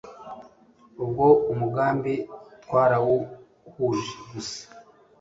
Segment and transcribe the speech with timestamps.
[1.03, 2.13] Ubwo umugambi
[2.63, 4.61] twarawuhuje gusa